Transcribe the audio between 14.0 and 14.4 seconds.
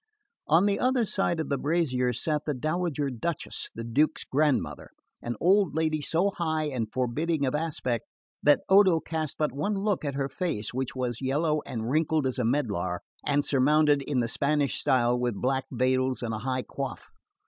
in the